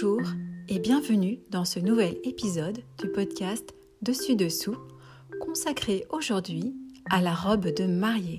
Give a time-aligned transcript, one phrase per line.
[0.00, 0.22] Bonjour
[0.68, 4.76] et bienvenue dans ce nouvel épisode du podcast Dessus Dessous,
[5.40, 6.72] consacré aujourd'hui
[7.10, 8.38] à la robe de mariée.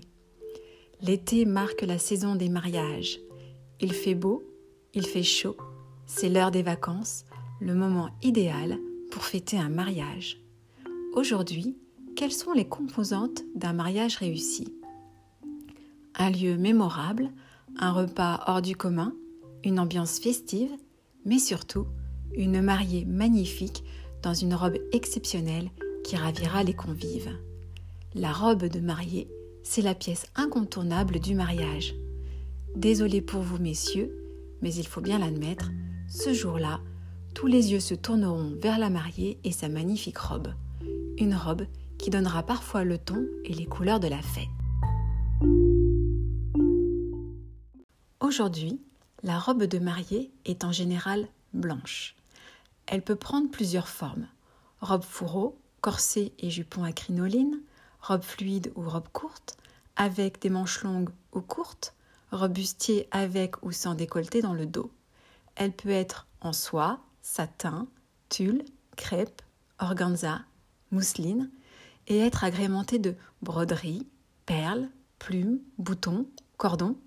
[1.01, 3.19] L'été marque la saison des mariages.
[3.81, 4.41] Il fait beau,
[4.93, 5.57] il fait chaud,
[6.05, 7.25] c'est l'heure des vacances,
[7.59, 8.77] le moment idéal
[9.11, 10.41] pour fêter un mariage.
[11.13, 11.75] Aujourd'hui,
[12.15, 14.73] quelles sont les composantes d'un mariage réussi?
[16.15, 17.31] Un lieu mémorable,
[17.77, 19.13] un repas hors du commun,
[19.65, 20.71] une ambiance festive,
[21.29, 21.85] mais surtout
[22.35, 23.83] une mariée magnifique
[24.23, 25.69] dans une robe exceptionnelle
[26.03, 27.29] qui ravira les convives.
[28.15, 29.29] La robe de mariée,
[29.61, 31.93] c'est la pièce incontournable du mariage.
[32.75, 34.11] Désolé pour vous, messieurs,
[34.63, 35.69] mais il faut bien l'admettre,
[36.07, 36.79] ce jour-là,
[37.35, 40.49] tous les yeux se tourneront vers la mariée et sa magnifique robe.
[41.19, 41.67] Une robe
[41.99, 44.47] qui donnera parfois le ton et les couleurs de la fête.
[48.19, 48.81] Aujourd'hui,
[49.23, 52.15] la robe de mariée est en général blanche.
[52.85, 54.27] Elle peut prendre plusieurs formes.
[54.81, 57.59] Robe fourreau, corset et jupon à crinoline,
[58.01, 59.57] robe fluide ou robe courte,
[59.95, 61.93] avec des manches longues ou courtes,
[62.31, 64.91] robe bustier avec ou sans décolleté dans le dos.
[65.55, 67.87] Elle peut être en soie, satin,
[68.29, 68.63] tulle,
[68.95, 69.41] crêpe,
[69.79, 70.41] organza,
[70.91, 71.51] mousseline
[72.07, 74.07] et être agrémentée de broderies,
[74.45, 76.25] perles, plumes, boutons,
[76.57, 76.97] cordons.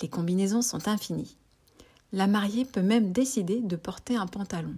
[0.00, 1.36] Les combinaisons sont infinies.
[2.12, 4.76] La mariée peut même décider de porter un pantalon.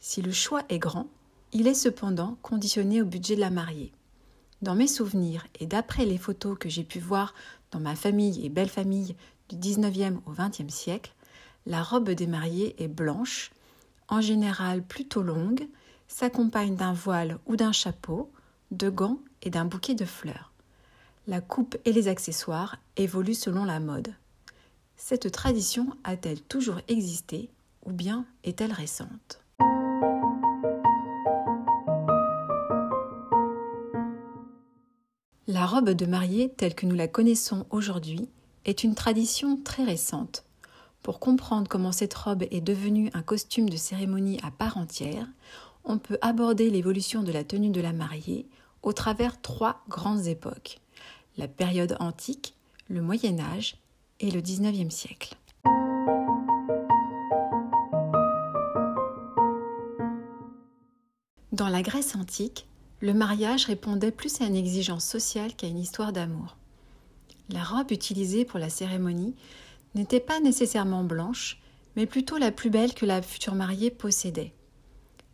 [0.00, 1.06] Si le choix est grand,
[1.52, 3.92] il est cependant conditionné au budget de la mariée.
[4.62, 7.34] Dans mes souvenirs et d'après les photos que j'ai pu voir
[7.72, 9.14] dans ma famille et belle famille
[9.50, 11.12] du 19e au 20e siècle,
[11.66, 13.50] la robe des mariées est blanche,
[14.08, 15.68] en général plutôt longue,
[16.08, 18.30] s'accompagne d'un voile ou d'un chapeau,
[18.70, 20.52] de gants et d'un bouquet de fleurs.
[21.26, 24.14] La coupe et les accessoires évoluent selon la mode.
[24.96, 27.50] Cette tradition a-t-elle toujours existé
[27.84, 29.40] ou bien est-elle récente?
[35.46, 38.28] La robe de mariée telle que nous la connaissons aujourd'hui
[38.64, 40.44] est une tradition très récente.
[41.02, 45.28] Pour comprendre comment cette robe est devenue un costume de cérémonie à part entière,
[45.84, 48.48] on peut aborder l'évolution de la tenue de la mariée
[48.82, 50.80] au travers trois grandes époques
[51.38, 52.54] la période antique,
[52.88, 53.76] le Moyen Âge
[54.20, 55.34] et le XIXe siècle.
[61.52, 62.66] Dans la Grèce antique,
[63.00, 66.56] le mariage répondait plus à une exigence sociale qu'à une histoire d'amour.
[67.48, 69.34] La robe utilisée pour la cérémonie
[69.94, 71.58] n'était pas nécessairement blanche,
[71.94, 74.52] mais plutôt la plus belle que la future mariée possédait.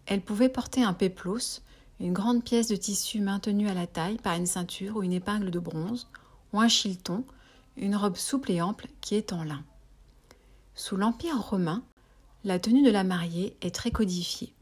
[0.06, 1.62] Elle pouvait porter un péplos,
[2.00, 5.50] une grande pièce de tissu maintenue à la taille par une ceinture ou une épingle
[5.50, 6.08] de bronze,
[6.52, 7.24] ou un chilton,
[7.76, 9.62] une robe souple et ample qui est en lin.
[10.74, 11.82] Sous l'Empire romain,
[12.44, 14.52] la tenue de la mariée est très codifiée.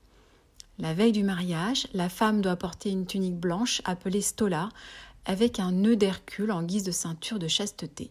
[0.79, 4.71] La veille du mariage, la femme doit porter une tunique blanche appelée stola
[5.25, 8.11] avec un nœud d'Hercule en guise de ceinture de chasteté.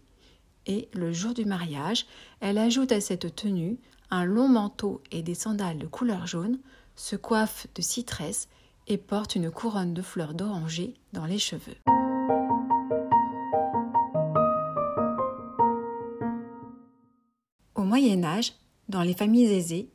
[0.66, 2.06] Et le jour du mariage,
[2.42, 3.80] elle ajoute à cette tenue
[4.12, 6.60] un long manteau et des sandales de couleur jaune,
[6.96, 8.48] se coiffe de citresse
[8.88, 11.78] et porte une couronne de fleurs d'oranger dans les cheveux.
[17.90, 18.54] Moyen Âge,
[18.88, 19.90] dans les familles aisées,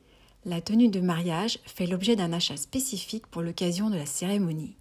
[0.44, 4.74] la tenue de mariage fait l'objet d'un achat spécifique pour l'occasion de la cérémonie.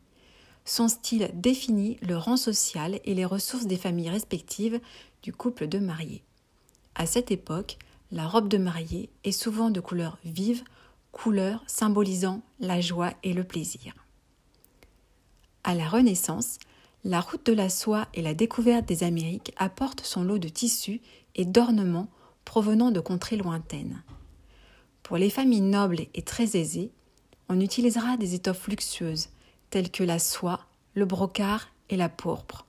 [0.66, 4.82] Son style définit le rang social et les ressources des familles respectives
[5.22, 6.24] du couple de mariés.
[6.96, 7.78] À cette époque,
[8.12, 10.64] la robe de mariée est souvent de couleur vive,
[11.12, 13.94] couleur symbolisant la joie et le plaisir.
[15.64, 16.58] À la Renaissance,
[17.04, 21.00] la route de la soie et la découverte des Amériques apportent son lot de tissus
[21.36, 22.08] et d'ornements
[22.46, 24.04] provenant de contrées lointaines.
[25.02, 26.92] Pour les familles nobles et très aisées,
[27.50, 29.30] on utilisera des étoffes luxueuses
[29.70, 30.62] telles que la soie,
[30.94, 32.66] le brocart et la pourpre.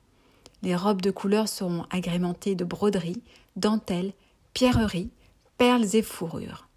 [0.62, 3.22] Les robes de couleur seront agrémentées de broderies,
[3.56, 4.12] dentelles,
[4.54, 5.10] pierreries,
[5.58, 6.68] perles et fourrures.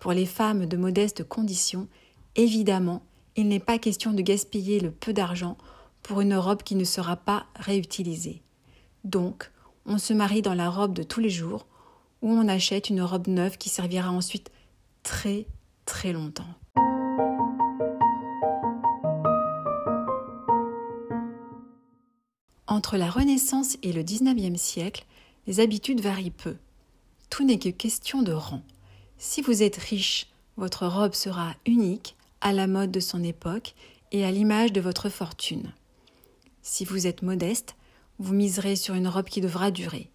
[0.00, 1.86] Pour les femmes de modestes conditions,
[2.36, 3.02] évidemment,
[3.36, 5.56] il n'est pas question de gaspiller le peu d'argent
[6.02, 8.42] pour une robe qui ne sera pas réutilisée.
[9.04, 9.50] Donc,
[9.86, 11.66] on se marie dans la robe de tous les jours
[12.22, 14.50] ou on achète une robe neuve qui servira ensuite
[15.02, 15.46] très
[15.84, 16.44] très longtemps.
[22.66, 25.04] Entre la Renaissance et le XIXe siècle,
[25.46, 26.56] les habitudes varient peu.
[27.28, 28.62] Tout n'est que question de rang.
[29.18, 33.74] Si vous êtes riche, votre robe sera unique, à la mode de son époque
[34.12, 35.72] et à l'image de votre fortune.
[36.62, 37.76] Si vous êtes modeste,
[38.18, 40.10] vous miserez sur une robe qui devra durer.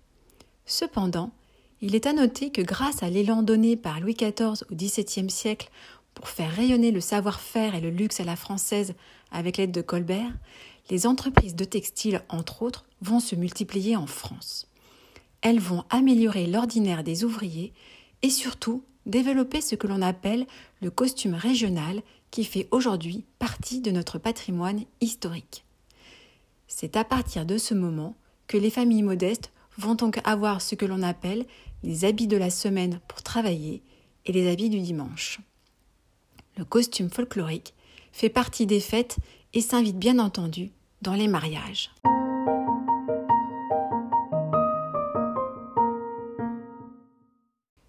[0.65, 1.31] Cependant,
[1.81, 5.69] Il est à noter que grâce à l'élan donné par Louis XIV au XVIIe siècle
[6.13, 8.93] pour faire rayonner le savoir-faire et le luxe à la française
[9.31, 10.31] avec l'aide de Colbert,
[10.89, 14.67] les entreprises de textile, entre autres, vont se multiplier en France.
[15.41, 17.73] Elles vont améliorer l'ordinaire des ouvriers
[18.21, 20.47] et surtout développer ce que l'on appelle
[20.81, 22.01] le costume régional
[22.31, 25.65] qui fait aujourd'hui partie de notre patrimoine historique.
[26.67, 28.15] C'est à partir de ce moment
[28.47, 31.45] que les familles modestes vont donc avoir ce que l'on appelle
[31.83, 33.83] les habits de la semaine pour travailler
[34.25, 35.39] et les habits du dimanche.
[36.57, 37.73] Le costume folklorique
[38.11, 39.17] fait partie des fêtes
[39.53, 41.91] et s'invite bien entendu dans les mariages.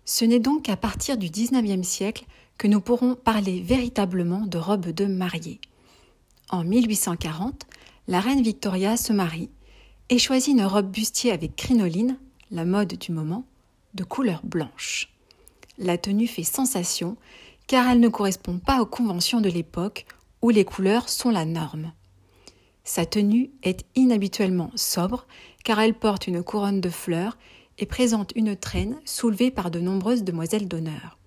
[0.05, 2.27] Ce n'est donc qu'à partir du XIXe siècle
[2.59, 5.61] que nous pourrons parler véritablement de robes de mariée.
[6.49, 7.67] En 1840,
[8.09, 9.51] la reine Victoria se marie
[10.09, 12.17] et choisit une robe bustier avec crinoline,
[12.51, 13.45] la mode du moment,
[13.95, 15.13] de couleur blanche.
[15.79, 17.17] La tenue fait sensation
[17.67, 20.07] car elle ne correspond pas aux conventions de l'époque
[20.43, 21.93] où les couleurs sont la norme.
[22.85, 25.27] Sa tenue est inhabituellement sobre
[25.65, 27.37] car elle porte une couronne de fleurs
[27.79, 31.19] et présente une traîne soulevée par de nombreuses demoiselles d'honneur.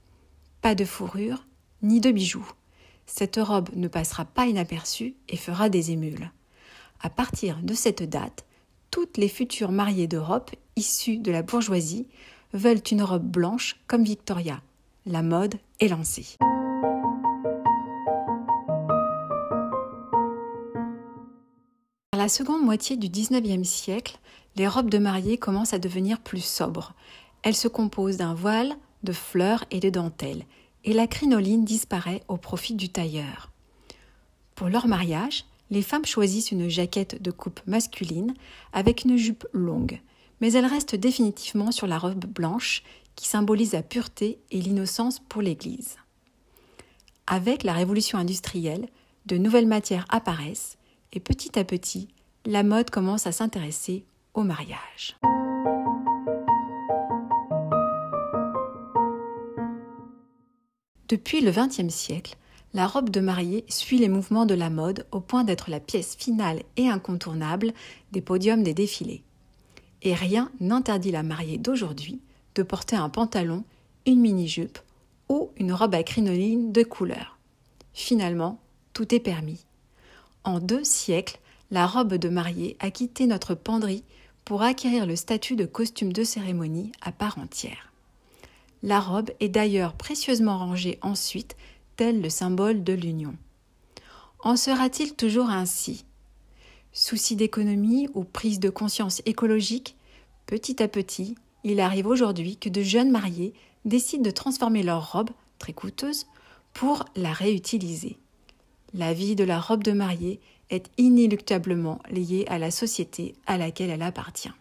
[0.61, 1.45] Pas de fourrure,
[1.81, 2.49] ni de bijoux.
[3.05, 6.31] Cette robe ne passera pas inaperçue et fera des émules.
[7.01, 8.45] À partir de cette date,
[8.91, 12.07] toutes les futures mariées d'Europe issues de la bourgeoisie
[12.53, 14.61] veulent une robe blanche comme Victoria.
[15.05, 16.37] La mode est lancée.
[22.11, 24.19] Dans la seconde moitié du XIXe siècle,
[24.55, 26.93] les robes de mariée commencent à devenir plus sobres.
[27.43, 30.43] Elles se composent d'un voile, de fleurs et de dentelles,
[30.83, 33.51] et la crinoline disparaît au profit du tailleur.
[34.55, 38.33] Pour leur mariage, les femmes choisissent une jaquette de coupe masculine
[38.73, 40.01] avec une jupe longue,
[40.41, 42.83] mais elles restent définitivement sur la robe blanche
[43.15, 45.97] qui symbolise la pureté et l'innocence pour l'Église.
[47.27, 48.87] Avec la révolution industrielle,
[49.25, 50.77] de nouvelles matières apparaissent
[51.13, 52.07] et petit à petit,
[52.45, 55.17] la mode commence à s'intéresser au mariage.
[61.09, 62.37] Depuis le XXe siècle,
[62.73, 66.15] la robe de mariée suit les mouvements de la mode au point d'être la pièce
[66.15, 67.73] finale et incontournable
[68.11, 69.23] des podiums des défilés.
[70.01, 72.21] Et rien n'interdit la mariée d'aujourd'hui
[72.55, 73.63] de porter un pantalon,
[74.05, 74.79] une mini-jupe
[75.29, 77.37] ou une robe à crinoline de couleur.
[77.93, 78.59] Finalement,
[78.93, 79.65] tout est permis.
[80.43, 81.39] En deux siècles,
[81.71, 84.03] la robe de mariée a quitté notre penderie
[84.45, 87.91] pour acquérir le statut de costume de cérémonie à part entière.
[88.81, 91.55] La robe est d'ailleurs précieusement rangée ensuite
[91.99, 93.35] le symbole de l'union?
[94.39, 96.05] En sera-t-il toujours ainsi?
[96.93, 99.95] Souci d'économie ou prise de conscience écologique
[100.45, 103.53] Petit à petit, il arrive aujourd'hui que de jeunes mariés
[103.85, 105.29] décident de transformer leur robe,
[105.59, 106.25] très coûteuse,
[106.73, 108.17] pour la réutiliser.
[108.93, 113.89] La vie de la robe de mariée est inéluctablement liée à la société à laquelle
[113.89, 114.51] elle appartient.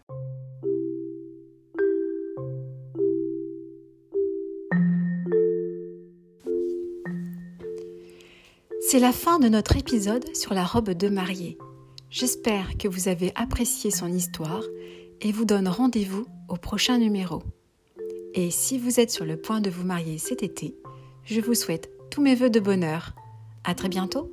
[8.91, 11.59] C'est la fin de notre épisode sur la robe de mariée.
[12.09, 14.63] J'espère que vous avez apprécié son histoire
[15.21, 17.43] et vous donne rendez-vous au prochain numéro.
[18.33, 20.75] Et si vous êtes sur le point de vous marier cet été,
[21.23, 23.13] je vous souhaite tous mes voeux de bonheur.
[23.63, 24.31] À très bientôt!